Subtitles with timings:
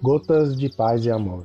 [0.00, 1.44] Gotas de Paz e Amor.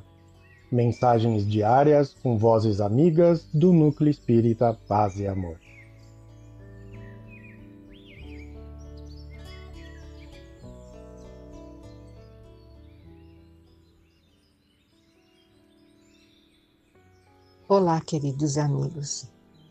[0.70, 5.58] Mensagens diárias com vozes amigas do Núcleo Espírita Paz e Amor.
[17.68, 19.28] Olá, queridos amigos.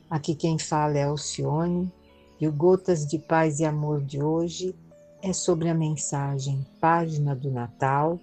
[0.10, 1.90] Aqui quem fala é Alcione
[2.38, 4.76] e o Gotas de Paz e Amor de hoje
[5.22, 8.20] é sobre a mensagem Página do Natal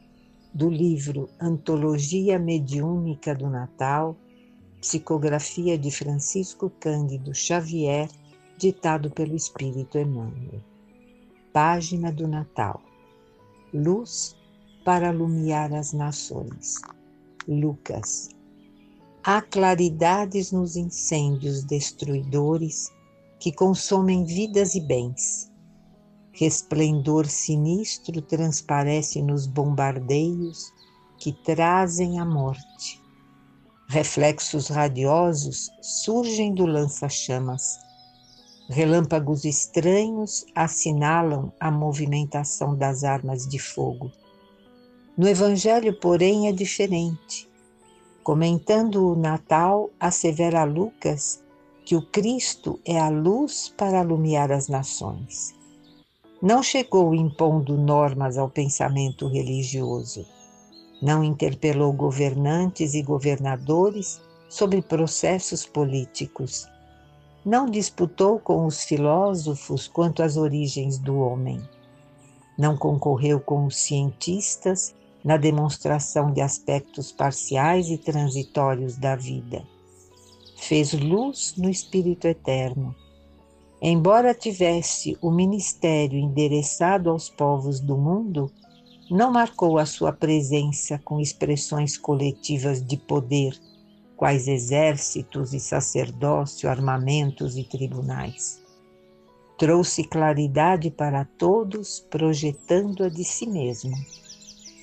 [0.53, 4.17] do livro Antologia Mediúnica do Natal,
[4.81, 8.09] psicografia de Francisco Cândido Xavier,
[8.59, 10.63] ditado pelo Espírito Emmanuel.
[11.53, 12.83] Página do Natal.
[13.73, 14.37] Luz
[14.85, 16.77] para alumiar as nações.
[17.47, 18.29] Lucas.
[19.23, 22.93] Há claridades nos incêndios destruidores
[23.39, 25.50] que consomem vidas e bens
[26.33, 30.73] Resplendor sinistro transparece nos bombardeios
[31.19, 33.01] que trazem a morte.
[33.89, 37.79] Reflexos radiosos surgem do lança-chamas.
[38.69, 44.13] Relâmpagos estranhos assinalam a movimentação das armas de fogo.
[45.19, 47.51] No Evangelho, porém, é diferente.
[48.23, 51.43] Comentando o Natal, assevera Lucas
[51.85, 55.60] que o Cristo é a luz para alumiar as nações
[56.43, 60.25] não chegou impondo normas ao pensamento religioso,
[61.03, 66.67] não interpelou governantes e governadores sobre processos políticos,
[67.45, 71.61] não disputou com os filósofos quanto às origens do homem,
[72.59, 79.63] não concorreu com os cientistas na demonstração de aspectos parciais e transitórios da vida.
[80.57, 82.95] Fez luz no Espírito Eterno
[83.83, 88.53] Embora tivesse o ministério endereçado aos povos do mundo,
[89.11, 93.59] não marcou a sua presença com expressões coletivas de poder,
[94.19, 98.61] quais exércitos e sacerdócio, armamentos e tribunais.
[99.57, 103.97] Trouxe claridade para todos, projetando-a de si mesmo.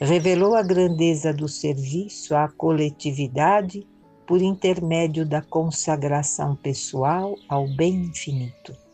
[0.02, 3.88] Revelou a grandeza do serviço à coletividade
[4.26, 8.87] por intermédio da consagração pessoal ao bem infinito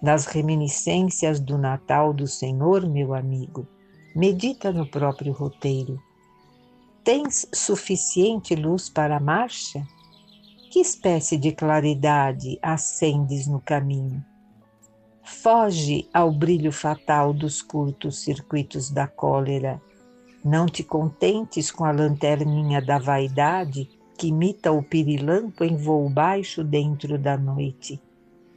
[0.00, 3.66] nas reminiscências do Natal do Senhor, meu amigo,
[4.14, 6.00] medita no próprio roteiro.
[7.02, 9.84] Tens suficiente luz para a marcha?
[10.70, 14.24] Que espécie de claridade acendes no caminho?
[15.24, 19.80] Foge ao brilho fatal dos curtos circuitos da cólera.
[20.44, 26.62] Não te contentes com a lanterninha da vaidade que imita o pirilampo em voo baixo
[26.62, 28.00] dentro da noite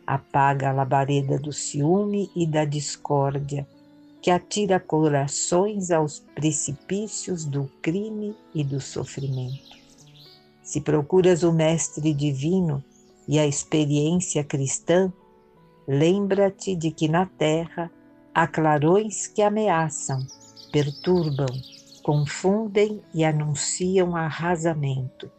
[0.05, 3.67] apaga a labareda do ciúme e da discórdia,
[4.21, 9.77] que atira corações aos precipícios do crime e do sofrimento.
[10.63, 12.83] Se procuras o Mestre Divino
[13.27, 15.11] e a experiência cristã,
[15.87, 17.91] lembra-te de que na terra
[18.33, 20.25] há clarões que ameaçam,
[20.71, 21.47] perturbam,
[22.03, 25.29] confundem e anunciam arrasamento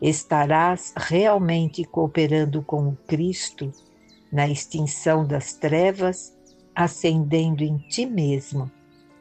[0.00, 3.70] estarás realmente cooperando com o Cristo
[4.32, 6.34] na extinção das trevas,
[6.74, 8.70] acendendo em ti mesmo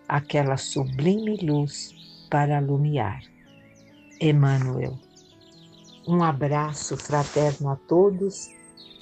[0.07, 1.93] aquela sublime luz
[2.29, 3.21] para alumiar.
[4.21, 4.97] Emmanuel.
[6.07, 8.49] Um abraço fraterno a todos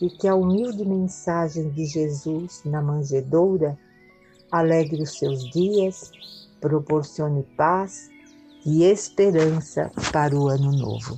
[0.02, 3.78] e que a humilde mensagem de Jesus na manjedoura
[4.52, 6.12] alegre os seus dias,
[6.60, 8.10] proporcione paz
[8.66, 11.18] e esperança para o ano novo.